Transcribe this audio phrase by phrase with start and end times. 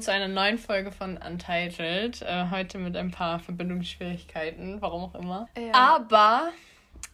[0.00, 2.22] willkommen zu einer neuen Folge von Untitled.
[2.22, 5.46] Äh, heute mit ein paar Verbindungsschwierigkeiten, warum auch immer.
[5.58, 5.74] Ja.
[5.74, 6.48] Aber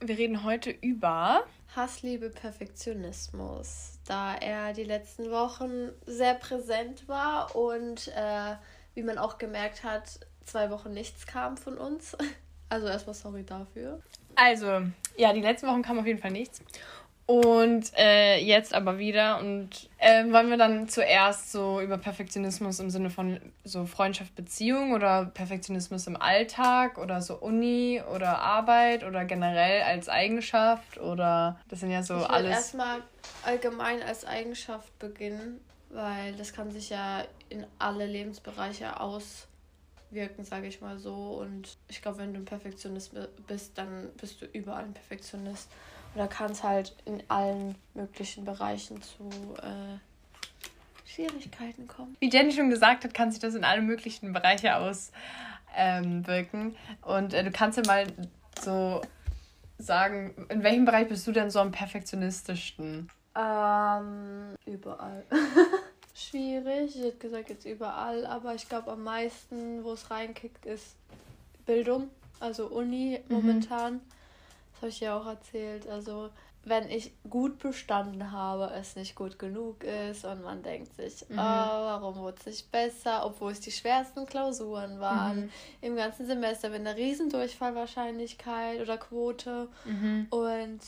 [0.01, 1.43] wir reden heute über
[1.75, 8.55] Hassliebe, Perfektionismus, da er die letzten Wochen sehr präsent war und äh,
[8.95, 12.17] wie man auch gemerkt hat, zwei Wochen nichts kam von uns.
[12.69, 14.03] Also erstmal sorry dafür.
[14.35, 14.83] Also,
[15.17, 16.61] ja, die letzten Wochen kam auf jeden Fall nichts.
[17.27, 19.41] Und äh, jetzt aber wieder.
[19.41, 24.93] Und äh, wollen wir dann zuerst so über Perfektionismus im Sinne von so Freundschaft, Beziehung
[24.93, 31.81] oder Perfektionismus im Alltag oder so Uni oder Arbeit oder generell als Eigenschaft oder das
[31.81, 32.51] sind ja so ich alles.
[32.53, 33.03] erstmal
[33.45, 40.81] allgemein als Eigenschaft beginnen, weil das kann sich ja in alle Lebensbereiche auswirken, sage ich
[40.81, 41.39] mal so.
[41.41, 43.17] Und ich glaube, wenn du ein Perfektionist
[43.49, 45.69] bist, dann bist du überall ein Perfektionist.
[46.17, 49.29] Oder kann es halt in allen möglichen Bereichen zu
[49.61, 49.99] äh,
[51.05, 52.17] Schwierigkeiten kommen.
[52.21, 55.13] Wie Jenny schon gesagt hat, kann sich das in alle möglichen Bereiche auswirken.
[55.77, 58.07] Ähm, Und äh, du kannst ja mal
[58.63, 59.03] so
[59.77, 63.11] sagen, in welchem Bereich bist du denn so am perfektionistischsten?
[63.35, 65.23] Ähm, überall.
[66.15, 66.97] Schwierig.
[66.97, 70.97] Ich hätte gesagt, jetzt überall, aber ich glaube am meisten, wo es reinkickt, ist
[71.67, 72.09] Bildung,
[72.41, 73.35] also Uni mhm.
[73.35, 74.01] momentan.
[74.77, 75.89] Das habe ich ja auch erzählt.
[75.89, 76.31] Also,
[76.65, 81.39] wenn ich gut bestanden habe, es nicht gut genug ist und man denkt sich, mhm.
[81.39, 85.51] oh, warum wurde es nicht besser, obwohl es die schwersten Klausuren waren mhm.
[85.81, 89.69] im ganzen Semester mit einer riesen Durchfallwahrscheinlichkeit oder Quote.
[89.85, 90.27] Mhm.
[90.31, 90.81] Und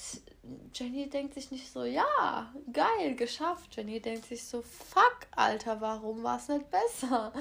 [0.75, 3.77] Jenny denkt sich nicht so, ja, geil, geschafft.
[3.77, 7.33] Jenny denkt sich so, fuck, Alter, warum war es nicht besser?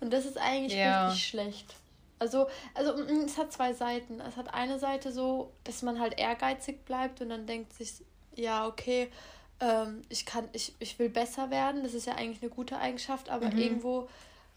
[0.00, 1.08] Und das ist eigentlich ja.
[1.08, 1.74] richtig schlecht.
[2.22, 4.20] Also, also mm, es hat zwei Seiten.
[4.20, 7.94] Es hat eine Seite so, dass man halt ehrgeizig bleibt und dann denkt sich,
[8.36, 9.10] ja, okay,
[9.58, 11.82] ähm, ich kann, ich, ich will besser werden.
[11.82, 13.58] Das ist ja eigentlich eine gute Eigenschaft, aber mhm.
[13.58, 14.08] irgendwo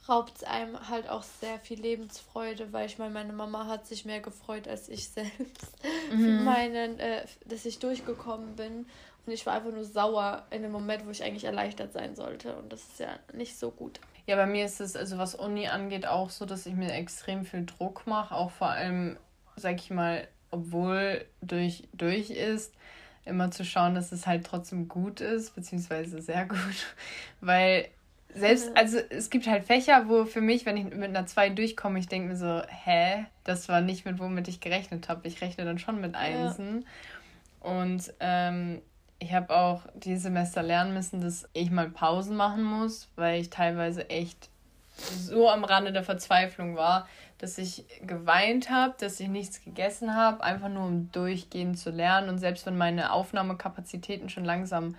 [0.07, 4.06] raubt es einem halt auch sehr viel Lebensfreude, weil ich meine, meine Mama hat sich
[4.06, 5.72] mehr gefreut als ich selbst,
[6.12, 6.44] mhm.
[6.44, 8.85] meinen, äh, dass ich durchgekommen bin.
[9.25, 12.56] Und ich war einfach nur sauer in dem Moment, wo ich eigentlich erleichtert sein sollte.
[12.57, 14.00] Und das ist ja nicht so gut.
[14.28, 17.46] Ja, bei mir ist es, also was Uni angeht, auch so, dass ich mir extrem
[17.46, 18.34] viel Druck mache.
[18.34, 19.18] Auch vor allem,
[19.56, 22.74] sag ich mal, obwohl durch, durch ist,
[23.25, 26.96] immer zu schauen, dass es halt trotzdem gut ist, beziehungsweise sehr gut.
[27.41, 27.90] Weil
[28.34, 32.00] selbst, also es gibt halt Fächer, wo für mich, wenn ich mit einer 2 durchkomme,
[32.00, 35.28] ich denke mir so, hä, das war nicht mit womit ich gerechnet habe.
[35.28, 36.86] Ich rechne dann schon mit Einsen.
[37.63, 37.72] Ja.
[37.72, 38.81] Und ähm,
[39.19, 43.49] ich habe auch dieses Semester lernen müssen, dass ich mal Pausen machen muss, weil ich
[43.49, 44.49] teilweise echt
[44.97, 50.43] so am Rande der Verzweiflung war, dass ich geweint habe, dass ich nichts gegessen habe,
[50.43, 52.29] einfach nur um durchgehend zu lernen.
[52.29, 54.95] Und selbst wenn meine Aufnahmekapazitäten schon langsam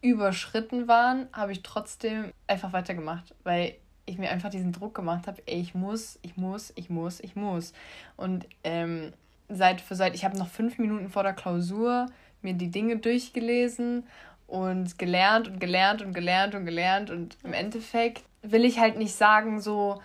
[0.00, 3.74] überschritten waren, habe ich trotzdem einfach weitergemacht, weil
[4.06, 7.36] ich mir einfach diesen Druck gemacht habe, ey, ich muss, ich muss, ich muss, ich
[7.36, 7.72] muss.
[8.16, 9.12] Und ähm,
[9.48, 12.06] seit für seit, ich habe noch fünf Minuten vor der Klausur
[12.44, 14.06] mir die Dinge durchgelesen
[14.46, 19.14] und gelernt und gelernt und gelernt und gelernt und im Endeffekt will ich halt nicht
[19.14, 20.00] sagen so,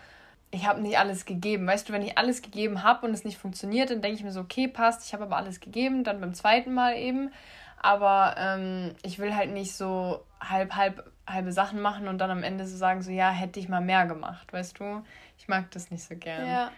[0.52, 1.68] ich habe nicht alles gegeben.
[1.68, 4.32] Weißt du, wenn ich alles gegeben habe und es nicht funktioniert, dann denke ich mir
[4.32, 7.32] so, okay, passt, ich habe aber alles gegeben, dann beim zweiten Mal eben.
[7.82, 12.44] Aber ähm, ich will halt nicht so halb, halb, halbe Sachen machen und dann am
[12.44, 15.04] Ende so sagen, so, ja, hätte ich mal mehr gemacht, weißt du?
[15.38, 16.48] Ich mag das nicht so gern.
[16.48, 16.72] Ja,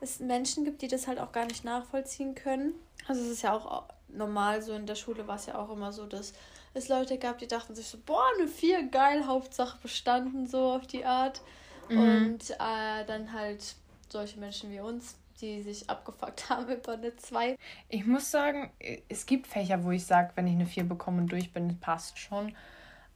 [0.00, 2.74] es Menschen gibt, die das halt auch gar nicht nachvollziehen können.
[3.06, 3.84] Also es ist ja auch
[4.14, 6.32] normal so in der Schule war es ja auch immer so, dass
[6.74, 10.86] es Leute gab, die dachten sich so, boah, eine vier geil, Hauptsache bestanden, so auf
[10.86, 11.40] die Art.
[11.88, 11.98] Mhm.
[11.98, 13.74] Und äh, dann halt
[14.08, 17.56] solche Menschen wie uns, die sich abgefuckt haben über eine 2.
[17.88, 18.70] Ich muss sagen,
[19.08, 22.18] es gibt Fächer, wo ich sage, wenn ich eine 4 bekomme und durch bin, passt
[22.18, 22.54] schon.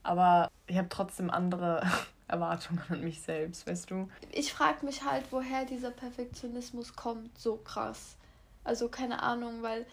[0.03, 1.81] Aber ich habe trotzdem andere
[2.27, 4.09] Erwartungen an mich selbst, weißt du?
[4.31, 8.17] Ich frage mich halt, woher dieser Perfektionismus kommt, so krass.
[8.63, 9.85] Also keine Ahnung, weil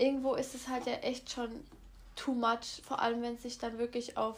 [0.00, 1.50] irgendwo ist es halt ja echt schon
[2.16, 4.36] too much, vor allem wenn es sich dann wirklich auf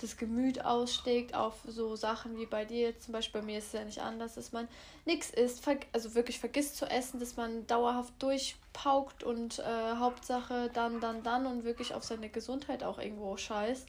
[0.00, 3.72] das Gemüt ausschlägt, auf so Sachen wie bei dir zum Beispiel, bei mir ist es
[3.74, 4.66] ja nicht anders, dass man
[5.04, 11.00] nichts isst, also wirklich vergisst zu essen, dass man dauerhaft durchpaukt und äh, Hauptsache dann,
[11.00, 13.86] dann, dann und wirklich auf seine Gesundheit auch irgendwo scheißt.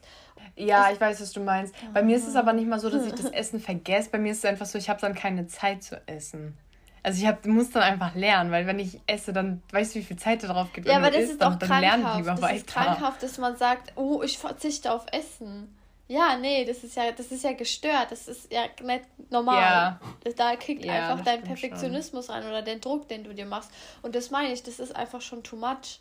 [0.56, 1.74] Ja, ich weiß, was du meinst.
[1.94, 4.10] Bei mir ist es aber nicht mal so, dass ich das Essen vergesse.
[4.12, 6.56] Bei mir ist es einfach so, ich habe dann keine Zeit zu essen.
[7.06, 10.04] Also ich hab, muss dann einfach lernen, weil wenn ich esse, dann weißt du, wie
[10.04, 10.88] viel Zeit darauf gibt.
[10.88, 12.56] Ja, aber das isst, ist doch dann, dann ich lieber das weiter.
[12.56, 15.78] ist krankhaft, dass man sagt, oh, ich verzichte auf Essen.
[16.08, 18.08] Ja, nee, das ist ja, das ist ja gestört.
[18.10, 19.62] Das ist ja nicht normal.
[19.62, 20.32] Ja.
[20.36, 22.34] Da kickt ja, einfach dein Perfektionismus schon.
[22.38, 23.70] rein oder den Druck, den du dir machst.
[24.02, 26.00] Und das meine ich, das ist einfach schon too much.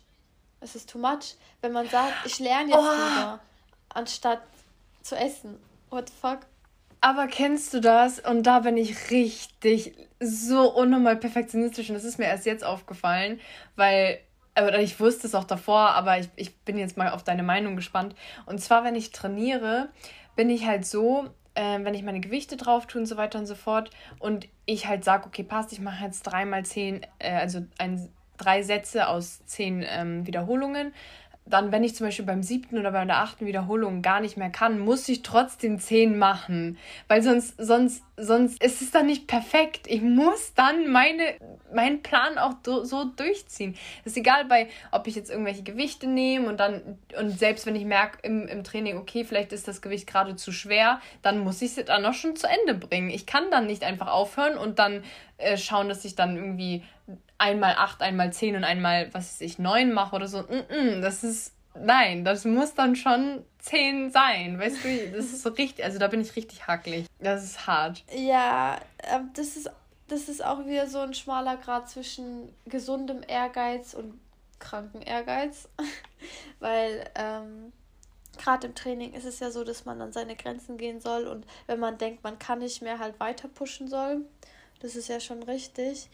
[0.59, 2.81] Es ist too much, wenn man sagt, ich lerne jetzt oh.
[2.81, 3.39] lieber,
[3.89, 4.41] anstatt
[5.03, 5.59] zu essen.
[5.91, 6.39] What the fuck?
[7.05, 8.19] Aber kennst du das?
[8.19, 11.89] Und da bin ich richtig so unnormal perfektionistisch.
[11.89, 13.39] Und das ist mir erst jetzt aufgefallen,
[13.75, 14.17] weil,
[14.57, 17.75] oder ich wusste es auch davor, aber ich, ich bin jetzt mal auf deine Meinung
[17.75, 18.15] gespannt.
[18.47, 19.89] Und zwar, wenn ich trainiere,
[20.35, 23.45] bin ich halt so, äh, wenn ich meine Gewichte drauf tue und so weiter und
[23.45, 27.61] so fort und ich halt sage, okay, passt, ich mache jetzt dreimal zehn, äh, also
[27.77, 30.91] ein, drei Sätze aus zehn ähm, Wiederholungen,
[31.47, 34.49] dann, wenn ich zum Beispiel beim siebten oder bei der achten Wiederholung gar nicht mehr
[34.49, 36.79] kann, muss ich trotzdem zehn machen.
[37.07, 39.85] Weil sonst, sonst, sonst ist es dann nicht perfekt.
[39.85, 41.35] Ich muss dann meine,
[41.71, 43.75] meinen Plan auch so durchziehen.
[44.05, 47.85] ist egal, bei, ob ich jetzt irgendwelche Gewichte nehme und dann, und selbst wenn ich
[47.85, 51.77] merke im, im Training, okay, vielleicht ist das Gewicht gerade zu schwer, dann muss ich
[51.77, 53.11] es dann auch schon zu Ende bringen.
[53.11, 55.03] Ich kann dann nicht einfach aufhören und dann
[55.37, 56.83] äh, schauen, dass ich dann irgendwie
[57.37, 60.41] einmal acht, einmal zehn und einmal, was weiß ich, neun mache oder so.
[60.41, 65.11] Mm -mm, das ist, nein, das muss dann schon zehn sein, weißt du?
[65.11, 67.07] Das ist so richtig, also da bin ich richtig hackelig.
[67.19, 68.03] Das ist hart.
[68.13, 69.69] Ja, ähm, das ist,
[70.07, 74.19] das ist auch wieder so ein schmaler Grad zwischen gesundem Ehrgeiz und
[74.59, 75.67] kranken Ehrgeiz.
[76.59, 77.73] Weil, ähm,
[78.37, 81.45] gerade im Training ist es ja so, dass man an seine Grenzen gehen soll und
[81.67, 84.25] wenn man denkt, man kann nicht mehr, halt weiter pushen soll.
[84.81, 86.09] Das ist ja schon richtig.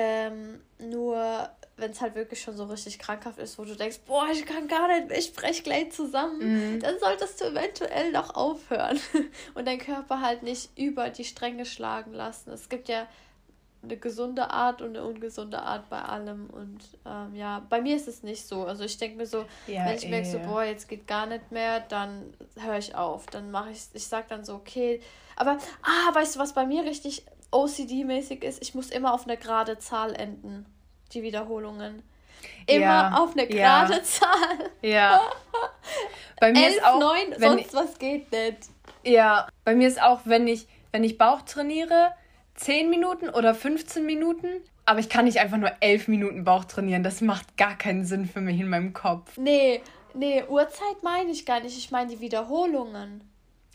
[0.00, 4.26] Ähm, nur wenn es halt wirklich schon so richtig krankhaft ist, wo du denkst, boah,
[4.32, 6.80] ich kann gar nicht, ich breche gleich zusammen, mhm.
[6.80, 9.00] dann solltest du eventuell noch aufhören
[9.54, 12.50] und deinen Körper halt nicht über die Stränge schlagen lassen.
[12.50, 13.08] Es gibt ja
[13.82, 16.50] eine gesunde Art und eine ungesunde Art bei allem.
[16.50, 18.64] Und ähm, ja, bei mir ist es nicht so.
[18.64, 20.10] Also ich denke mir so, ja, wenn ich eh.
[20.10, 23.26] merke so, boah, jetzt geht gar nicht mehr, dann höre ich auf.
[23.26, 25.00] Dann mache ich, ich sage dann so, okay.
[25.36, 29.36] Aber, ah, weißt du, was bei mir richtig OCD-mäßig ist, ich muss immer auf eine
[29.36, 30.66] gerade Zahl enden.
[31.12, 32.02] Die Wiederholungen.
[32.66, 34.02] Immer ja, auf eine gerade ja.
[34.02, 34.70] Zahl.
[34.82, 35.20] Ja.
[36.40, 38.58] bei mir 11, ist auch 9, sonst ich, was geht nicht.
[39.04, 42.12] Ja, bei mir ist auch, wenn ich, wenn ich Bauch trainiere,
[42.56, 44.48] 10 Minuten oder 15 Minuten,
[44.84, 47.02] aber ich kann nicht einfach nur 11 Minuten Bauch trainieren.
[47.02, 49.36] Das macht gar keinen Sinn für mich in meinem Kopf.
[49.36, 49.82] Nee,
[50.14, 51.76] nee, Uhrzeit meine ich gar nicht.
[51.76, 53.27] Ich meine die Wiederholungen.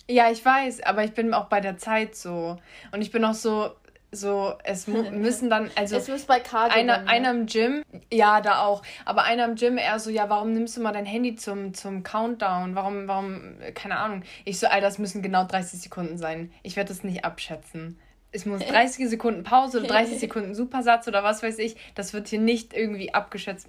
[0.10, 2.58] Ja, ich weiß, aber ich bin auch bei der Zeit so.
[2.92, 3.72] Und ich bin auch so,
[4.12, 5.96] so, es müssen dann, also.
[5.96, 7.12] Es muss bei Cardio einer, dann, ne?
[7.12, 8.84] einer im Gym, ja, da auch.
[9.06, 12.04] Aber einer im Gym eher so, ja, warum nimmst du mal dein Handy zum, zum
[12.04, 12.76] Countdown?
[12.76, 14.24] Warum, warum, keine Ahnung.
[14.46, 16.52] Ich so, Alter, das müssen genau 30 Sekunden sein.
[16.64, 17.98] Ich werde das nicht abschätzen.
[18.32, 21.76] Es muss 30 Sekunden Pause oder 30 Sekunden Supersatz oder was weiß ich.
[21.96, 23.68] Das wird hier nicht irgendwie abgeschätzt.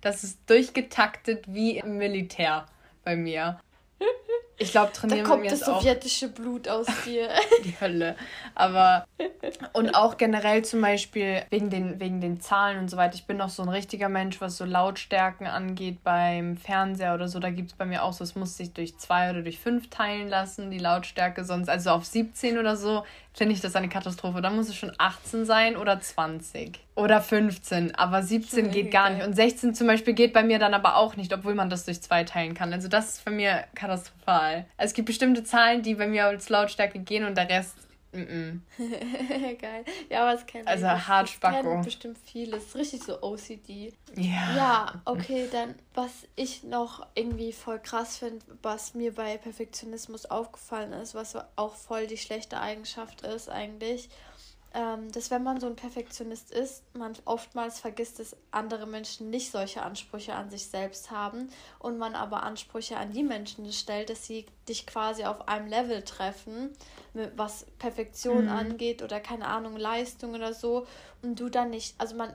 [0.00, 2.66] Das ist durchgetaktet wie im Militär
[3.04, 3.58] bei mir.
[4.58, 6.30] Ich glaube, trainieren da kommt das sowjetische auch.
[6.30, 7.28] Blut aus dir.
[7.64, 8.16] Die Hölle.
[8.54, 9.06] Aber
[9.72, 13.14] und auch generell zum Beispiel wegen den, wegen den Zahlen und so weiter.
[13.14, 17.40] Ich bin noch so ein richtiger Mensch, was so Lautstärken angeht beim Fernseher oder so.
[17.40, 19.90] Da gibt es bei mir auch so, es muss sich durch zwei oder durch fünf
[19.90, 21.44] teilen lassen, die Lautstärke.
[21.44, 24.40] Sonst, also auf 17 oder so, finde ich das eine Katastrophe.
[24.40, 27.94] Da muss es schon 18 sein oder 20 oder 15.
[27.94, 29.26] Aber 17 geht gar nicht.
[29.26, 32.02] Und 16 zum Beispiel geht bei mir dann aber auch nicht, obwohl man das durch
[32.02, 32.72] zwei teilen kann.
[32.72, 34.66] Also das ist bei mir katastrophal.
[34.76, 37.76] Es gibt bestimmte Zahlen, die bei mir als Lautstärke gehen und der Rest
[38.12, 39.56] Mm -mm.
[39.60, 39.84] Geil.
[40.10, 41.80] Ja, aber es kennt Also hart Spacko.
[41.82, 42.74] bestimmt vieles.
[42.74, 43.94] Richtig so OCD.
[44.16, 44.56] Ja.
[44.56, 50.92] Ja, okay, dann was ich noch irgendwie voll krass finde, was mir bei Perfektionismus aufgefallen
[50.92, 54.10] ist, was auch voll die schlechte Eigenschaft ist eigentlich,
[54.74, 59.50] ähm, dass wenn man so ein Perfektionist ist, man oftmals vergisst, dass andere Menschen nicht
[59.50, 64.26] solche Ansprüche an sich selbst haben und man aber Ansprüche an die Menschen stellt, dass
[64.26, 66.70] sie dich quasi auf einem Level treffen,
[67.36, 68.50] was Perfektion mhm.
[68.50, 70.86] angeht oder keine Ahnung, Leistung oder so
[71.22, 72.32] und du dann nicht, also man,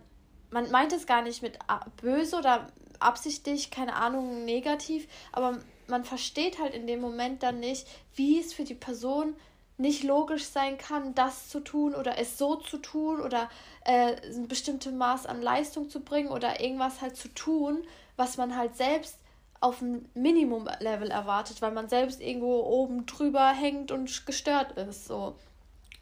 [0.52, 1.58] man meint es gar nicht mit
[2.02, 2.68] böse oder
[3.00, 8.54] absichtlich, keine Ahnung, negativ, aber man versteht halt in dem Moment dann nicht, wie es
[8.54, 9.36] für die Person
[9.78, 13.50] nicht logisch sein kann, das zu tun oder es so zu tun oder
[13.86, 18.58] äh, ein bestimmtes Maß an Leistung zu bringen oder irgendwas halt zu tun, was man
[18.58, 19.20] halt selbst
[19.60, 25.06] auf ein Minimum-Level erwartet, weil man selbst irgendwo oben drüber hängt und gestört ist.
[25.06, 25.36] So.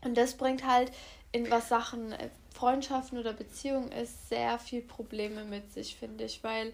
[0.03, 0.91] Und das bringt halt
[1.31, 6.41] in was Sachen äh, Freundschaften oder Beziehungen ist sehr viel Probleme mit sich, finde ich,
[6.43, 6.73] weil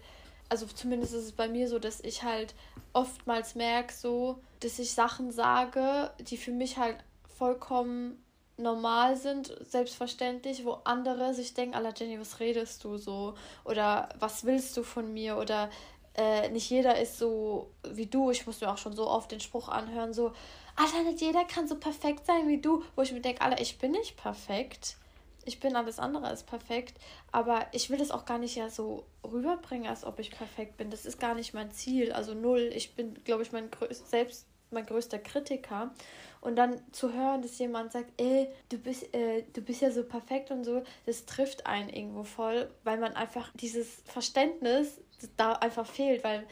[0.52, 2.54] also zumindest ist es bei mir so, dass ich halt
[2.92, 6.98] oftmals merke, so, dass ich Sachen sage, die für mich halt
[7.38, 8.22] vollkommen
[8.58, 13.32] normal sind, selbstverständlich, wo andere sich denken, Alter Jenny, was redest du so?
[13.64, 15.38] Oder was willst du von mir?
[15.38, 15.70] Oder
[16.16, 18.30] äh, nicht jeder ist so wie du.
[18.30, 20.32] Ich muss mir auch schon so oft den Spruch anhören, so,
[20.76, 22.84] Alter, nicht jeder kann so perfekt sein wie du.
[22.94, 24.98] Wo ich mir denke, Alter, ich bin nicht perfekt
[25.44, 26.98] ich bin alles andere als perfekt,
[27.30, 30.90] aber ich will das auch gar nicht ja so rüberbringen, als ob ich perfekt bin.
[30.90, 32.70] Das ist gar nicht mein Ziel, also null.
[32.74, 35.92] Ich bin, glaube ich, mein größt, selbst mein größter Kritiker.
[36.40, 40.02] Und dann zu hören, dass jemand sagt, ey, du bist, äh, du bist ja so
[40.02, 45.00] perfekt und so, das trifft einen irgendwo voll, weil man einfach dieses Verständnis
[45.36, 46.44] da einfach fehlt, weil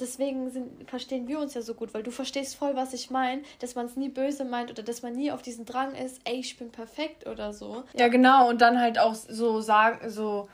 [0.00, 3.42] deswegen sind, verstehen wir uns ja so gut, weil du verstehst voll, was ich meine,
[3.60, 6.36] dass man es nie böse meint oder dass man nie auf diesen Drang ist, ey,
[6.36, 7.84] ich bin perfekt oder so.
[7.94, 10.48] Ja, genau, und dann halt auch so sagen, so,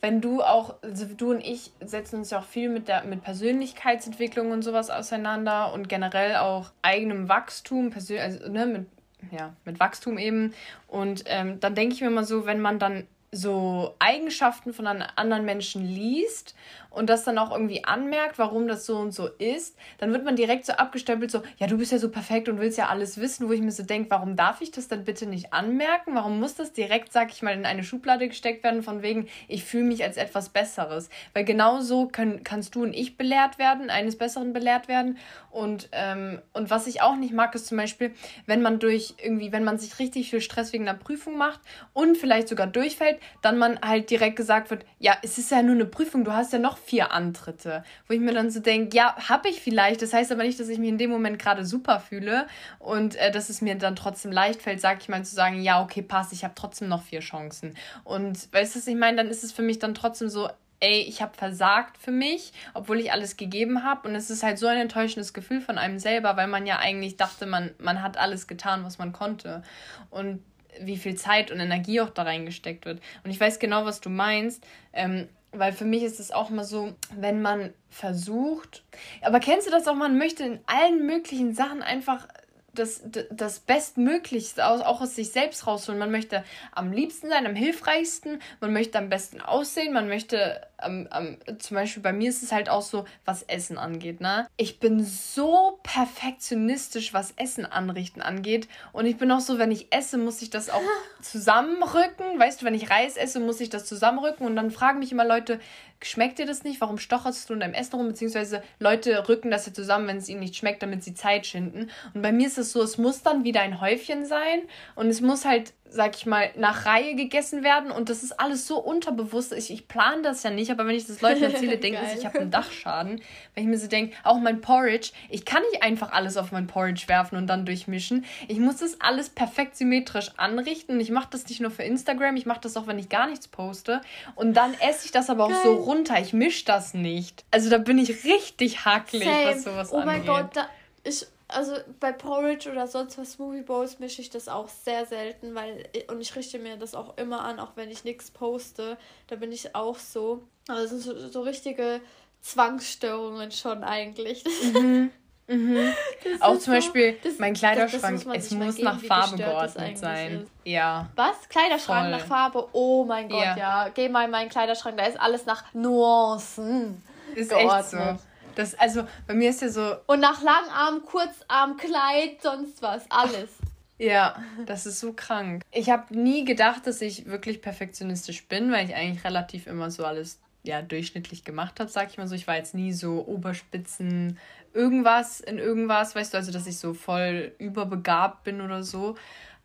[0.00, 3.22] wenn du auch, also du und ich setzen uns ja auch viel mit der mit
[3.22, 8.86] Persönlichkeitsentwicklung und sowas auseinander und generell auch eigenem Wachstum, persön also, ne, mit,
[9.30, 10.54] ja, mit Wachstum eben.
[10.88, 15.44] Und ähm, dann denke ich mir mal so, wenn man dann so Eigenschaften von anderen
[15.44, 16.56] Menschen liest
[16.90, 20.34] und das dann auch irgendwie anmerkt, warum das so und so ist, dann wird man
[20.34, 23.48] direkt so abgestempelt, so, ja, du bist ja so perfekt und willst ja alles wissen,
[23.48, 26.16] wo ich mir so denke, warum darf ich das dann bitte nicht anmerken?
[26.16, 29.64] Warum muss das direkt, sag ich mal, in eine Schublade gesteckt werden, von wegen, ich
[29.64, 31.08] fühle mich als etwas Besseres?
[31.32, 35.18] Weil genau so können, kannst du und ich belehrt werden, eines Besseren belehrt werden.
[35.52, 38.12] Und, ähm, und was ich auch nicht mag, ist zum Beispiel,
[38.46, 41.60] wenn man durch irgendwie, wenn man sich richtig viel Stress wegen einer Prüfung macht
[41.92, 45.74] und vielleicht sogar durchfällt, dann man halt direkt gesagt wird, ja, es ist ja nur
[45.74, 47.84] eine Prüfung, du hast ja noch vier Antritte.
[48.06, 50.02] Wo ich mir dann so denke, ja, habe ich vielleicht.
[50.02, 52.46] Das heißt aber nicht, dass ich mich in dem Moment gerade super fühle
[52.78, 55.82] und äh, dass es mir dann trotzdem leicht fällt, sag ich mal, zu sagen, ja,
[55.82, 57.76] okay, passt, ich habe trotzdem noch vier Chancen.
[58.04, 59.16] Und weißt du, was ich meine?
[59.16, 60.48] Dann ist es für mich dann trotzdem so,
[60.80, 64.08] ey, ich habe versagt für mich, obwohl ich alles gegeben habe.
[64.08, 67.16] Und es ist halt so ein enttäuschendes Gefühl von einem selber, weil man ja eigentlich
[67.16, 69.62] dachte, man, man hat alles getan, was man konnte.
[70.08, 70.42] Und
[70.80, 73.00] wie viel Zeit und Energie auch da reingesteckt wird.
[73.24, 74.64] Und ich weiß genau, was du meinst.
[74.92, 78.84] Ähm, weil für mich ist es auch mal so, wenn man versucht,
[79.20, 82.28] aber kennst du das auch, man möchte in allen möglichen Sachen einfach
[82.72, 85.98] das, das Bestmöglichste aus, auch aus sich selbst rausholen.
[85.98, 91.08] Man möchte am liebsten sein, am hilfreichsten, man möchte am besten aussehen, man möchte ähm,
[91.14, 94.46] ähm, zum Beispiel bei mir ist es halt auch so, was Essen angeht, ne?
[94.56, 98.68] Ich bin so perfektionistisch, was Essen anrichten angeht.
[98.92, 100.82] Und ich bin auch so, wenn ich esse, muss ich das auch
[101.22, 102.38] zusammenrücken.
[102.38, 104.46] Weißt du, wenn ich Reis esse, muss ich das zusammenrücken.
[104.46, 105.60] Und dann fragen mich immer Leute,
[106.02, 106.80] schmeckt dir das nicht?
[106.80, 108.08] Warum stocherst du in deinem Essen rum?
[108.08, 111.90] Beziehungsweise Leute rücken das ja zusammen, wenn es ihnen nicht schmeckt, damit sie Zeit schinden.
[112.14, 114.62] Und bei mir ist es so, es muss dann wieder ein Häufchen sein.
[114.94, 118.66] Und es muss halt sag ich mal, nach Reihe gegessen werden und das ist alles
[118.66, 119.52] so unterbewusst.
[119.52, 122.24] Ich, ich plane das ja nicht, aber wenn ich das Leuten erzähle, denken sie, ich
[122.24, 123.20] habe einen Dachschaden.
[123.54, 126.66] Wenn ich mir so denke, auch mein Porridge, ich kann nicht einfach alles auf mein
[126.66, 128.24] Porridge werfen und dann durchmischen.
[128.48, 132.36] Ich muss das alles perfekt symmetrisch anrichten und ich mache das nicht nur für Instagram,
[132.36, 134.00] ich mache das auch, wenn ich gar nichts poste.
[134.36, 135.60] Und dann esse ich das aber auch Geil.
[135.64, 136.20] so runter.
[136.20, 137.44] Ich mische das nicht.
[137.50, 139.46] Also da bin ich richtig hakelig, Same.
[139.46, 140.22] was sowas oh angeht.
[140.24, 140.68] Oh mein Gott, da,
[141.04, 145.54] ich also bei Porridge oder sonst was Smoothie Bowls mische ich das auch sehr selten,
[145.54, 148.96] weil und ich richte mir das auch immer an, auch wenn ich nichts poste,
[149.28, 150.42] da bin ich auch so.
[150.68, 152.00] Also so, so richtige
[152.40, 154.44] Zwangsstörungen schon eigentlich.
[154.72, 155.10] Mhm.
[155.50, 155.92] Mhm.
[156.40, 160.42] Auch zum so, Beispiel das, mein Kleiderschrank, das, es muss nach Farbe geordnet sein.
[160.42, 160.52] Ist.
[160.64, 161.10] Ja.
[161.16, 161.48] Was?
[161.48, 162.10] Kleiderschrank Voll.
[162.10, 162.68] nach Farbe?
[162.72, 163.56] Oh mein Gott, ja.
[163.56, 163.88] ja.
[163.88, 167.02] Geh mal in meinen Kleiderschrank, da ist alles nach Nuancen.
[167.34, 167.80] Ist geordnet.
[167.80, 168.29] echt so.
[168.54, 169.96] Das, also bei mir ist ja so.
[170.06, 173.50] Und nach Langarm, Kurzarm, Kleid, sonst was, alles.
[173.98, 175.62] Ja, das ist so krank.
[175.72, 180.06] Ich habe nie gedacht, dass ich wirklich perfektionistisch bin, weil ich eigentlich relativ immer so
[180.06, 182.34] alles ja, durchschnittlich gemacht habe, sag ich mal so.
[182.34, 184.38] Ich war jetzt nie so Oberspitzen
[184.72, 189.16] irgendwas in irgendwas, weißt du, also dass ich so voll überbegabt bin oder so.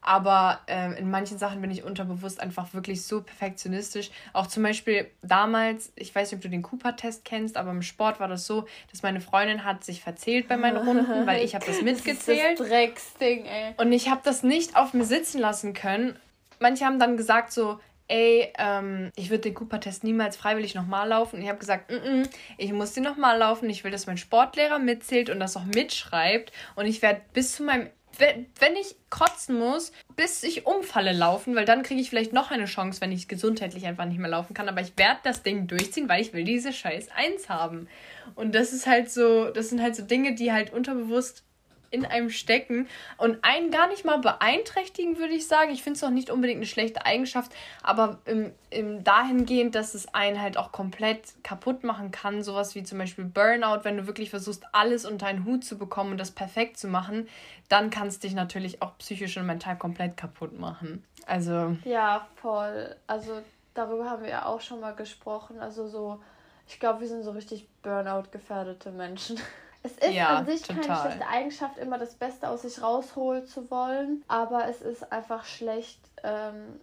[0.08, 4.12] Aber ähm, in manchen Sachen bin ich unterbewusst einfach wirklich so perfektionistisch.
[4.34, 8.20] Auch zum Beispiel damals, ich weiß nicht, ob du den Cooper-Test kennst, aber im Sport
[8.20, 11.66] war das so, dass meine Freundin hat sich verzählt bei meinen Runden, weil ich habe
[11.66, 12.60] das mitgezählt.
[12.60, 13.74] Das, das Drecksding, ey.
[13.78, 16.16] Und ich habe das nicht auf mir sitzen lassen können.
[16.60, 21.38] Manche haben dann gesagt so, ey, ähm, ich würde den Cooper-Test niemals freiwillig nochmal laufen.
[21.38, 23.68] Und ich habe gesagt, mm -mm, ich muss den nochmal laufen.
[23.72, 26.52] Ich will, dass mein Sportlehrer mitzählt und das auch mitschreibt.
[26.76, 31.66] Und ich werde bis zu meinem wenn ich kotzen muss, bis ich umfalle laufen, weil
[31.66, 34.70] dann kriege ich vielleicht noch eine Chance, wenn ich gesundheitlich einfach nicht mehr laufen kann.
[34.70, 37.88] Aber ich werde das Ding durchziehen, weil ich will diese scheiß Eins haben.
[38.36, 41.44] Und das ist halt so, das sind halt so Dinge, die halt unterbewusst
[41.92, 42.88] in einem stecken
[43.18, 45.72] und einen gar nicht mal beeinträchtigen, würde ich sagen.
[45.72, 47.52] Ich finde es auch nicht unbedingt eine schlechte Eigenschaft,
[47.84, 52.44] aber im, im dahingehend, dass es einen halt auch komplett kaputt machen kann.
[52.44, 56.12] Sowas wie zum Beispiel Burnout, wenn du wirklich versuchst, alles unter einen Hut zu bekommen
[56.12, 57.28] und das perfekt zu machen,
[57.70, 61.04] dann kann es dich natürlich auch psychisch und mental komplett kaputt machen.
[61.26, 61.76] Also.
[61.84, 62.96] Ja, voll.
[63.08, 63.42] Also
[63.74, 65.60] darüber haben wir ja auch schon mal gesprochen.
[65.60, 66.20] Also so,
[66.68, 69.40] ich glaube, wir sind so richtig Burnout-gefährdete Menschen.
[69.86, 70.82] Es ist ja, an sich total.
[70.84, 75.46] keine schlechte Eigenschaft, immer das Beste aus sich rausholen zu wollen, aber es ist einfach
[75.46, 76.80] schlecht, ähm,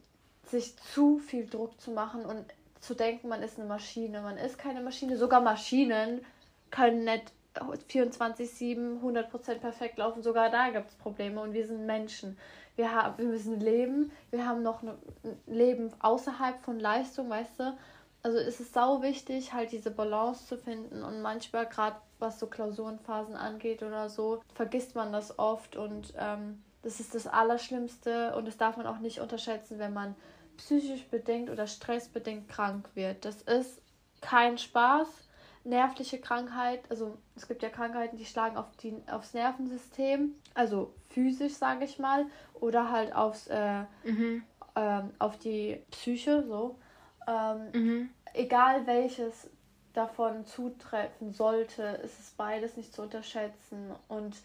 [0.47, 2.44] sich zu viel Druck zu machen und
[2.80, 4.21] zu denken, man ist eine Maschine.
[4.23, 5.16] Man ist keine Maschine.
[5.16, 6.25] Sogar Maschinen
[6.71, 10.23] können nicht 24-7, 100% perfekt laufen.
[10.23, 12.37] Sogar da gibt es Probleme und wir sind Menschen.
[12.76, 14.97] Wir, haben, wir müssen leben, wir haben noch ein
[15.47, 17.76] Leben außerhalb von Leistung, weißt du.
[18.23, 22.47] Also ist es sau wichtig, halt diese Balance zu finden und manchmal gerade was so
[22.47, 28.47] Klausurenphasen angeht oder so, vergisst man das oft und ähm, das ist das Allerschlimmste und
[28.47, 30.14] das darf man auch nicht unterschätzen, wenn man
[30.57, 33.25] psychisch bedingt oder stressbedingt krank wird.
[33.25, 33.81] Das ist
[34.21, 35.09] kein Spaß.
[35.64, 41.55] Nervliche Krankheit, also es gibt ja Krankheiten, die schlagen auf die, aufs Nervensystem, also physisch,
[41.55, 44.43] sage ich mal, oder halt aufs, äh, mhm.
[44.75, 46.76] ähm, auf die Psyche, so.
[47.26, 48.11] Ähm, mhm.
[48.35, 49.49] Egal welches
[49.93, 53.93] davon zutreffen sollte, ist es beides nicht zu unterschätzen.
[54.09, 54.37] Und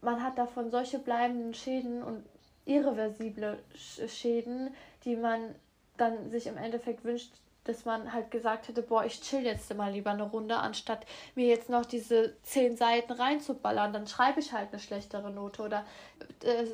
[0.00, 2.24] man hat davon solche bleibenden Schäden und
[2.66, 4.74] irreversible Schäden,
[5.04, 5.54] die man
[5.96, 7.32] dann sich im Endeffekt wünscht,
[7.64, 11.46] dass man halt gesagt hätte, boah, ich chill jetzt mal lieber eine Runde, anstatt mir
[11.46, 15.84] jetzt noch diese zehn Seiten reinzuballern, dann schreibe ich halt eine schlechtere Note oder
[16.42, 16.66] äh,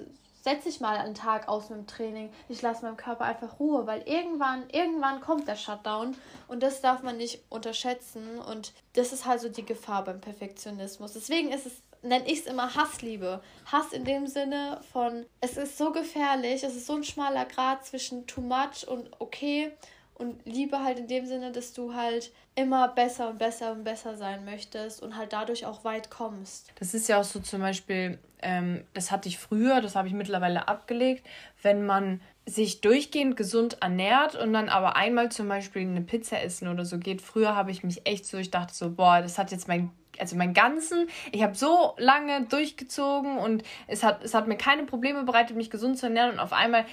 [0.45, 2.31] setze ich mal einen Tag aus mit dem Training.
[2.51, 6.15] Ich lasse meinem Körper einfach Ruhe, weil irgendwann, irgendwann kommt der Shutdown
[6.49, 11.15] und das darf man nicht unterschätzen und das ist halt so die Gefahr beim Perfektionismus.
[11.15, 11.73] Deswegen ist es
[12.03, 13.41] nenne ich es immer Hassliebe.
[13.65, 17.87] Hass in dem Sinne von, es ist so gefährlich, es ist so ein schmaler Grad
[17.87, 19.73] zwischen too much und okay
[20.15, 24.17] und Liebe halt in dem Sinne, dass du halt immer besser und besser und besser
[24.17, 26.73] sein möchtest und halt dadurch auch weit kommst.
[26.79, 30.15] Das ist ja auch so zum Beispiel, ähm, das hatte ich früher, das habe ich
[30.15, 31.27] mittlerweile abgelegt,
[31.63, 36.69] wenn man sich durchgehend gesund ernährt und dann aber einmal zum Beispiel eine Pizza essen
[36.69, 37.23] oder so geht.
[37.23, 40.37] Früher habe ich mich echt so, ich dachte so, boah, das hat jetzt mein also
[40.37, 45.25] meinen ganzen, ich habe so lange durchgezogen und es hat, es hat mir keine Probleme
[45.25, 46.85] bereitet, mich gesund zu ernähren und auf einmal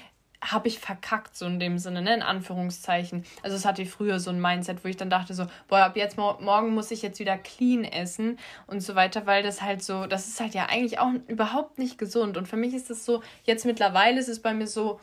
[0.41, 3.25] habe ich verkackt, so in dem Sinne, ne, in Anführungszeichen.
[3.43, 5.95] Also es hatte ich früher so ein Mindset, wo ich dann dachte so, boah, ab
[5.95, 10.08] jetzt morgen muss ich jetzt wieder clean essen und so weiter, weil das halt so,
[10.08, 12.38] das ist halt ja eigentlich auch überhaupt nicht gesund.
[12.38, 14.99] Und für mich ist es so, jetzt mittlerweile ist es bei mir so,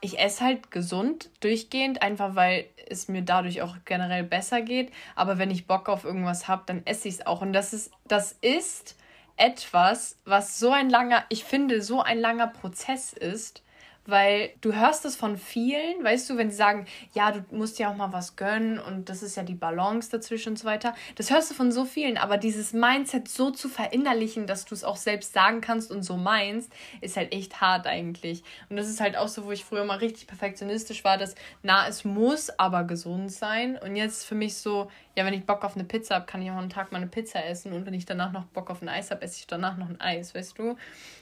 [0.00, 4.90] ich esse halt gesund durchgehend, einfach weil es mir dadurch auch generell besser geht.
[5.14, 7.42] Aber wenn ich Bock auf irgendwas habe, dann esse ich es auch.
[7.42, 8.96] Und das ist, das ist
[9.36, 13.62] etwas, was so ein langer, ich finde, so ein langer Prozess ist
[14.06, 17.90] weil du hörst es von vielen, weißt du, wenn sie sagen, ja, du musst ja
[17.90, 20.94] auch mal was gönnen und das ist ja die Balance dazwischen und so weiter.
[21.16, 24.84] Das hörst du von so vielen, aber dieses Mindset so zu verinnerlichen, dass du es
[24.84, 28.42] auch selbst sagen kannst und so meinst, ist halt echt hart eigentlich.
[28.68, 31.86] Und das ist halt auch so, wo ich früher mal richtig perfektionistisch war, dass na,
[31.86, 35.74] es muss aber gesund sein und jetzt für mich so, ja, wenn ich Bock auf
[35.74, 38.06] eine Pizza habe, kann ich auch einen Tag mal eine Pizza essen und wenn ich
[38.06, 40.76] danach noch Bock auf ein Eis habe, esse ich danach noch ein Eis, weißt du?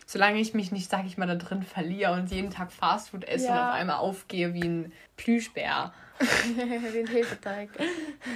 [0.07, 3.47] Solange ich mich nicht, sag ich mal, da drin verliere und jeden Tag Fastfood esse
[3.47, 3.53] ja.
[3.53, 5.93] und auf einmal aufgehe wie ein Plüschbär.
[6.55, 7.71] wie ein Hefeteig.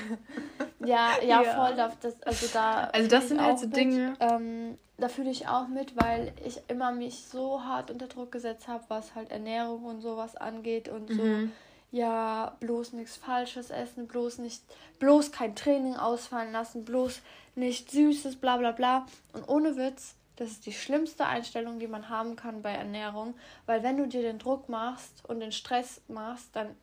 [0.80, 1.76] ja, ja, ja, voll.
[1.76, 4.14] Das, also da also das sind halt so Dinge.
[4.20, 8.68] Ähm, da fühle ich auch mit, weil ich immer mich so hart unter Druck gesetzt
[8.68, 11.52] habe, was halt Ernährung und sowas angeht und so mhm
[11.94, 14.64] ja, bloß nichts Falsches essen, bloß nicht,
[14.98, 17.22] bloß kein Training ausfallen lassen, bloß
[17.54, 19.06] nicht Süßes, bla bla bla.
[19.32, 23.34] Und ohne Witz, das ist die schlimmste Einstellung, die man haben kann bei Ernährung,
[23.66, 26.74] weil wenn du dir den Druck machst und den Stress machst, dann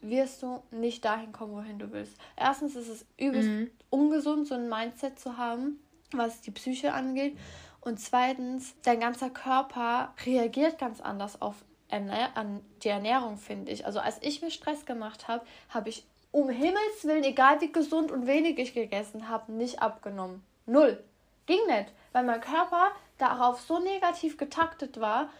[0.00, 2.16] wirst du nicht dahin kommen, wohin du willst.
[2.36, 3.70] Erstens ist es übelst mhm.
[3.90, 5.78] ungesund, so ein Mindset zu haben,
[6.12, 7.36] was die Psyche angeht.
[7.80, 11.56] Und zweitens, dein ganzer Körper reagiert ganz anders auf
[11.90, 13.84] an die Ernährung, finde ich.
[13.84, 18.12] Also als ich mir Stress gemacht habe, habe ich um Himmels Willen, egal wie gesund
[18.12, 20.44] und wenig ich gegessen habe, nicht abgenommen.
[20.66, 21.02] Null.
[21.46, 25.30] Ging nicht, weil mein Körper darauf so negativ getaktet war.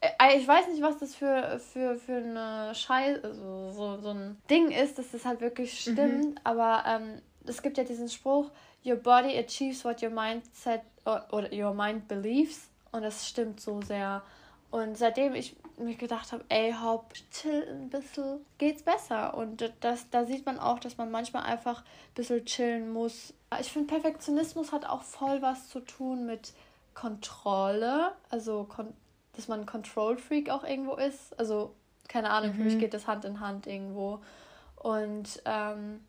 [0.00, 4.40] Äh, ich weiß nicht, was das für, für, für eine Scheiße, also so, so ein
[4.50, 5.92] Ding ist, dass das halt wirklich mhm.
[5.92, 6.24] stimmt.
[6.24, 6.40] Mhm.
[6.44, 8.50] Aber ähm, es gibt ja diesen Spruch,
[8.84, 12.68] Your body achieves what your mind said oder your mind believes.
[12.92, 14.22] Und das stimmt so sehr.
[14.70, 19.34] Und seitdem ich mir gedacht habe, ey, hopp, chill ein bisschen, geht's besser.
[19.34, 23.32] Und das, da sieht man auch, dass man manchmal einfach ein bisschen chillen muss.
[23.60, 26.52] Ich finde, Perfektionismus hat auch voll was zu tun mit
[26.94, 28.12] Kontrolle.
[28.28, 28.68] Also,
[29.34, 31.38] dass man ein Control-Freak auch irgendwo ist.
[31.38, 31.74] Also,
[32.06, 32.56] keine Ahnung, mhm.
[32.56, 32.80] für mich mhm.
[32.80, 34.20] geht das Hand in Hand irgendwo.
[34.76, 36.00] Und ähm,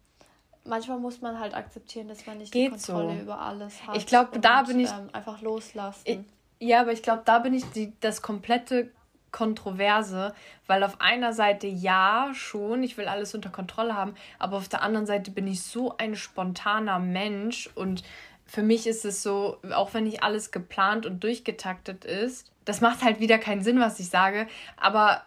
[0.65, 3.21] manchmal muss man halt akzeptieren, dass man nicht geht die Kontrolle so.
[3.21, 3.95] über alles hat.
[3.95, 4.89] Ich glaube, da bin ich.
[4.89, 6.01] Ähm, einfach loslassen.
[6.03, 6.19] Ich,
[6.59, 8.91] ja, aber ich glaube, da bin ich die, das komplette
[9.31, 10.33] Kontroverse,
[10.67, 14.81] weil auf einer Seite ja schon, ich will alles unter Kontrolle haben, aber auf der
[14.81, 18.03] anderen Seite bin ich so ein spontaner Mensch und
[18.45, 23.03] für mich ist es so, auch wenn nicht alles geplant und durchgetaktet ist, das macht
[23.03, 25.23] halt wieder keinen Sinn, was ich sage, aber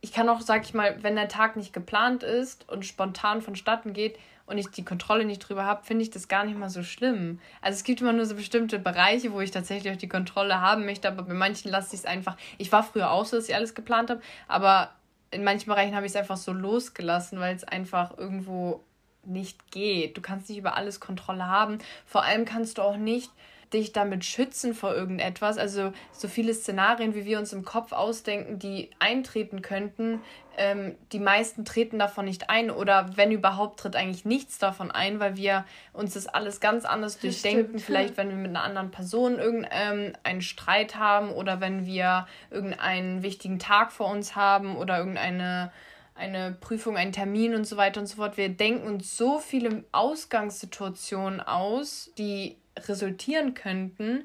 [0.00, 3.94] ich kann auch, sag ich mal, wenn der Tag nicht geplant ist und spontan vonstatten
[3.94, 6.82] geht und ich die Kontrolle nicht drüber habe, finde ich das gar nicht mal so
[6.82, 7.40] schlimm.
[7.60, 10.84] Also es gibt immer nur so bestimmte Bereiche, wo ich tatsächlich auch die Kontrolle haben
[10.84, 12.36] möchte, aber bei manchen lasse ich es einfach.
[12.58, 14.90] Ich war früher auch so, dass ich alles geplant habe, aber
[15.30, 18.84] in manchen Bereichen habe ich es einfach so losgelassen, weil es einfach irgendwo
[19.24, 20.16] nicht geht.
[20.16, 21.78] Du kannst nicht über alles Kontrolle haben.
[22.06, 23.30] Vor allem kannst du auch nicht
[23.74, 25.58] dich damit schützen vor irgendetwas.
[25.58, 30.20] Also so viele Szenarien, wie wir uns im Kopf ausdenken, die eintreten könnten,
[30.56, 35.18] ähm, die meisten treten davon nicht ein oder wenn überhaupt tritt eigentlich nichts davon ein,
[35.18, 37.66] weil wir uns das alles ganz anders durchdenken.
[37.66, 37.82] Stimmt.
[37.82, 43.22] Vielleicht, wenn wir mit einer anderen Person irgendeinen ähm, Streit haben oder wenn wir irgendeinen
[43.22, 45.72] wichtigen Tag vor uns haben oder irgendeine
[46.14, 48.36] eine Prüfung, einen Termin und so weiter und so fort.
[48.36, 54.24] Wir denken uns so viele Ausgangssituationen aus, die resultieren könnten,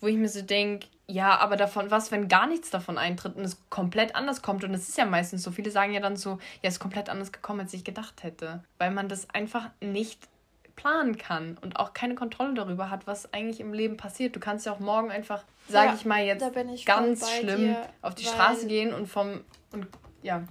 [0.00, 3.42] wo ich mir so denke, ja, aber davon, was, wenn gar nichts davon eintritt und
[3.42, 4.62] es komplett anders kommt?
[4.62, 5.50] Und es ist ja meistens so.
[5.50, 8.62] Viele sagen ja dann so, ja, es ist komplett anders gekommen, als ich gedacht hätte.
[8.76, 10.28] Weil man das einfach nicht
[10.76, 14.36] planen kann und auch keine Kontrolle darüber hat, was eigentlich im Leben passiert.
[14.36, 16.44] Du kannst ja auch morgen einfach, sage ja, ich mal jetzt,
[16.84, 19.40] ganz schlimm dir, auf die Straße gehen und vom
[19.72, 19.88] und
[20.22, 20.44] ja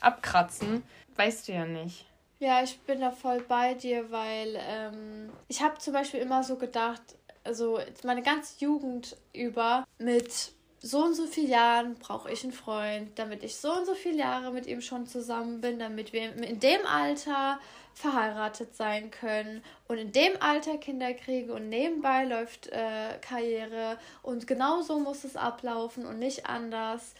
[0.00, 0.82] abkratzen.
[1.16, 2.06] Weißt du ja nicht.
[2.40, 6.56] Ja, ich bin da voll bei dir, weil ähm, ich habe zum Beispiel immer so
[6.56, 7.02] gedacht,
[7.42, 13.18] also meine ganze Jugend über mit so und so vielen Jahren brauche ich einen Freund,
[13.18, 16.60] damit ich so und so viele Jahre mit ihm schon zusammen bin, damit wir in
[16.60, 17.58] dem Alter
[17.94, 24.46] verheiratet sein können und in dem Alter Kinder kriegen und nebenbei läuft äh, Karriere und
[24.46, 27.14] genau so muss es ablaufen und nicht anders,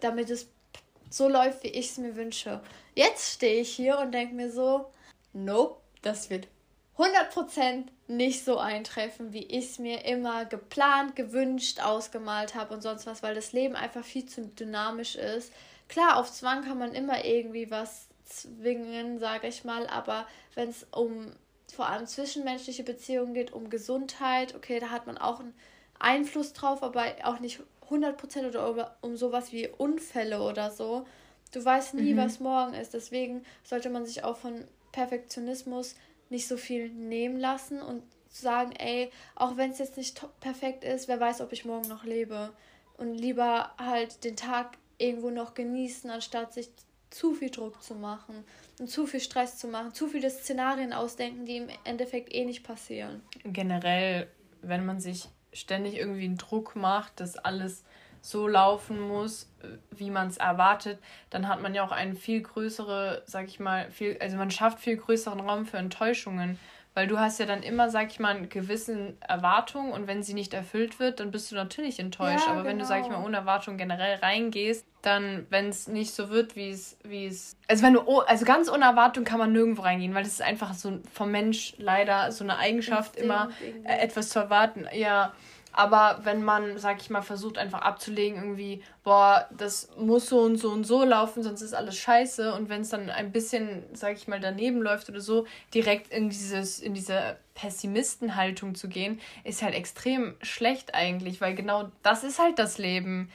[0.00, 0.48] damit es
[1.10, 2.60] so läuft, wie ich es mir wünsche.
[2.94, 4.86] Jetzt stehe ich hier und denke mir so,
[5.32, 6.48] nope, das wird
[6.98, 13.06] 100% nicht so eintreffen, wie ich es mir immer geplant, gewünscht, ausgemalt habe und sonst
[13.06, 15.52] was, weil das Leben einfach viel zu dynamisch ist.
[15.88, 20.86] Klar, auf Zwang kann man immer irgendwie was zwingen, sage ich mal, aber wenn es
[20.90, 21.32] um
[21.72, 25.54] vor allem zwischenmenschliche Beziehungen geht, um Gesundheit, okay, da hat man auch einen
[25.98, 31.06] Einfluss drauf, aber auch nicht 100% oder um sowas wie Unfälle oder so.
[31.52, 32.18] Du weißt nie, mhm.
[32.18, 32.94] was morgen ist.
[32.94, 35.94] Deswegen sollte man sich auch von Perfektionismus
[36.30, 41.08] nicht so viel nehmen lassen und sagen, ey, auch wenn es jetzt nicht perfekt ist,
[41.08, 42.50] wer weiß, ob ich morgen noch lebe.
[42.96, 46.70] Und lieber halt den Tag irgendwo noch genießen, anstatt sich
[47.10, 48.44] zu viel Druck zu machen
[48.78, 52.64] und zu viel Stress zu machen, zu viele Szenarien ausdenken, die im Endeffekt eh nicht
[52.64, 53.22] passieren.
[53.44, 54.28] Generell,
[54.62, 57.84] wenn man sich ständig irgendwie einen Druck macht, dass alles
[58.20, 59.48] so laufen muss,
[59.92, 60.98] wie man es erwartet,
[61.30, 64.80] dann hat man ja auch einen viel größere, sag ich mal, viel, also man schafft
[64.80, 66.58] viel größeren Raum für Enttäuschungen,
[66.96, 70.32] weil du hast ja dann immer, sag ich mal, eine gewisse Erwartung und wenn sie
[70.32, 72.46] nicht erfüllt wird, dann bist du natürlich enttäuscht.
[72.46, 72.70] Ja, Aber genau.
[72.70, 73.26] wenn du, sag ich mal, genau.
[73.26, 77.54] ohne Erwartung generell reingehst, dann, wenn es nicht so wird, wie es, wie es.
[77.68, 80.72] Also wenn du, also ganz ohne Erwartung kann man nirgendwo reingehen, weil das ist einfach
[80.72, 83.88] so vom Mensch leider so eine Eigenschaft, Instinkt immer irgendwie.
[83.88, 84.86] etwas zu erwarten.
[84.94, 85.34] Ja.
[85.76, 90.56] Aber wenn man, sag ich mal, versucht einfach abzulegen, irgendwie, boah, das muss so und
[90.56, 92.54] so und so laufen, sonst ist alles scheiße.
[92.54, 96.30] Und wenn es dann ein bisschen, sag ich mal, daneben läuft oder so, direkt in
[96.30, 102.38] dieses, in diese Pessimistenhaltung zu gehen, ist halt extrem schlecht eigentlich, weil genau das ist
[102.38, 103.30] halt das Leben.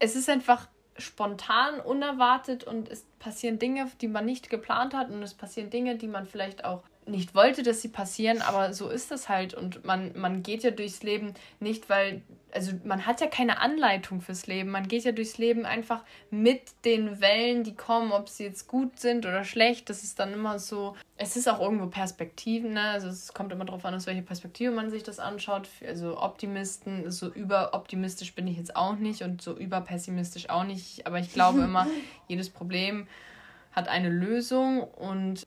[0.00, 5.22] Es ist einfach spontan, unerwartet und es passieren Dinge, die man nicht geplant hat und
[5.22, 9.10] es passieren Dinge, die man vielleicht auch nicht wollte, dass sie passieren, aber so ist
[9.10, 9.54] das halt.
[9.54, 14.20] Und man, man geht ja durchs Leben nicht, weil, also man hat ja keine Anleitung
[14.20, 18.44] fürs Leben, man geht ja durchs Leben einfach mit den Wellen, die kommen, ob sie
[18.44, 22.72] jetzt gut sind oder schlecht, das ist dann immer so, es ist auch irgendwo Perspektiven,
[22.74, 22.82] ne?
[22.82, 27.10] also es kommt immer darauf an, aus welcher Perspektive man sich das anschaut, also Optimisten,
[27.10, 31.60] so überoptimistisch bin ich jetzt auch nicht und so überpessimistisch auch nicht, aber ich glaube
[31.64, 31.86] immer,
[32.28, 33.06] jedes Problem
[33.78, 34.82] hat eine Lösung.
[34.82, 35.46] Und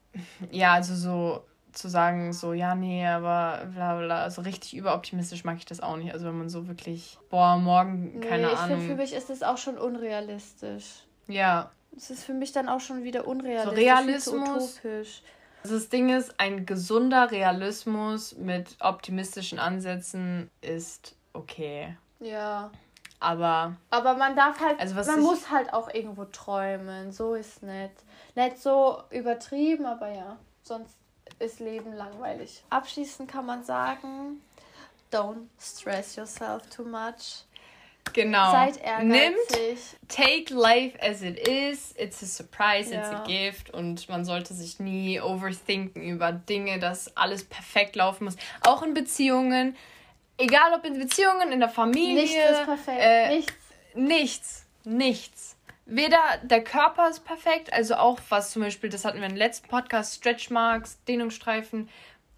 [0.51, 5.57] ja, also so zu sagen, so, ja, nee, aber bla bla, also richtig überoptimistisch mag
[5.57, 6.13] ich das auch nicht.
[6.13, 8.77] Also wenn man so wirklich, boah, morgen, keine nee, ich Ahnung.
[8.79, 11.05] Find, für mich ist das auch schon unrealistisch.
[11.27, 11.71] Ja.
[11.95, 13.69] Es ist für mich dann auch schon wieder unrealistisch.
[13.69, 14.79] So Realismus.
[14.79, 15.21] Utopisch.
[15.63, 21.95] Also das Ding ist, ein gesunder Realismus mit optimistischen Ansätzen ist okay.
[22.19, 22.71] Ja.
[23.19, 23.75] Aber.
[23.91, 27.11] Aber man darf halt, also man muss halt auch irgendwo träumen.
[27.11, 27.91] So ist nett.
[28.35, 30.37] Nicht so übertrieben, aber ja.
[30.63, 30.97] Sonst
[31.41, 32.63] ist Leben langweilig.
[32.69, 34.41] Abschließend kann man sagen,
[35.11, 37.45] don't stress yourself too much.
[38.13, 38.51] Genau.
[38.51, 39.07] Seid ehrgeizig.
[39.07, 41.93] Nimmt, take life as it is.
[41.97, 42.99] It's a surprise, ja.
[42.99, 43.71] it's a gift.
[43.71, 48.35] Und man sollte sich nie overthinken über Dinge, dass alles perfekt laufen muss.
[48.65, 49.75] Auch in Beziehungen.
[50.37, 52.23] Egal ob in Beziehungen, in der Familie.
[52.23, 52.99] Nichts ist perfekt.
[52.99, 53.53] Äh, nichts.
[53.93, 54.65] Nichts.
[54.83, 55.55] Nichts
[55.91, 59.67] weder der Körper ist perfekt, also auch was zum Beispiel, das hatten wir im letzten
[59.67, 61.89] Podcast, Stretchmarks, Dehnungsstreifen,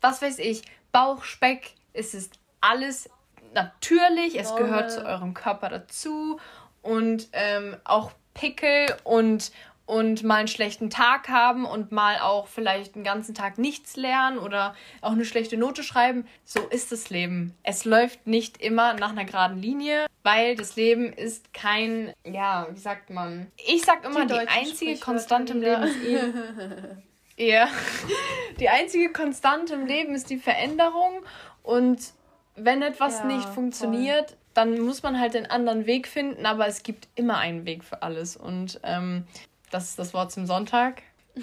[0.01, 3.09] was weiß ich, Bauch, Speck, es ist alles
[3.53, 4.63] natürlich, es Normal.
[4.63, 6.39] gehört zu eurem Körper dazu
[6.81, 9.51] und ähm, auch Pickel und
[9.85, 14.37] und mal einen schlechten Tag haben und mal auch vielleicht einen ganzen Tag nichts lernen
[14.37, 16.25] oder auch eine schlechte Note schreiben.
[16.45, 17.53] So ist das Leben.
[17.63, 22.79] Es läuft nicht immer nach einer geraden Linie, weil das Leben ist kein, ja, wie
[22.79, 23.51] sagt man?
[23.57, 26.19] Ich sag immer, die, die einzige Konstante im Leben ist eh.
[27.35, 27.67] Ja.
[28.59, 31.23] Die einzige Konstante im Leben ist die Veränderung
[31.63, 32.13] und
[32.55, 34.37] wenn etwas ja, nicht funktioniert, voll.
[34.53, 38.03] dann muss man halt den anderen Weg finden, aber es gibt immer einen Weg für
[38.03, 39.25] alles und ähm,
[39.73, 41.01] das ist das Wort zum Sonntag.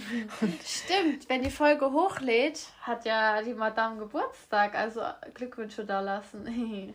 [0.64, 5.02] Stimmt, wenn die Folge hochlädt, hat ja die Madame Geburtstag, also
[5.34, 6.46] Glückwünsche da lassen.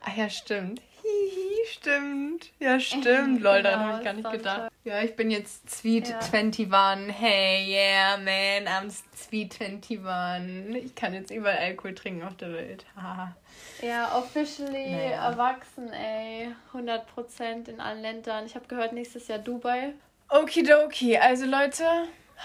[0.00, 0.80] ah ja, stimmt.
[1.02, 2.52] Hihi, stimmt.
[2.60, 3.40] Ja, stimmt.
[3.42, 4.72] Lol, daran habe ich gar nicht gedacht.
[4.84, 6.18] Ja, ich bin jetzt Sweet ja.
[6.32, 7.12] 21.
[7.12, 10.84] Hey, yeah, man, I'm Sweet 21.
[10.84, 12.86] Ich kann jetzt überall Alkohol trinken auf der Welt.
[13.82, 15.28] ja, officially naja.
[15.28, 16.54] erwachsen, ey.
[16.72, 18.46] 100% in allen Ländern.
[18.46, 19.94] Ich habe gehört, nächstes Jahr Dubai.
[20.28, 21.84] Okidoki, also Leute,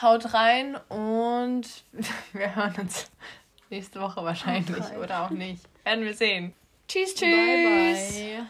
[0.01, 1.67] haut rein und
[2.33, 3.11] wir hören uns
[3.69, 5.63] nächste Woche wahrscheinlich oder auch nicht.
[5.83, 6.53] Werden wir sehen.
[6.87, 7.29] Tschüss, tschüss.
[7.29, 7.95] Bye,
[8.37, 8.45] bye.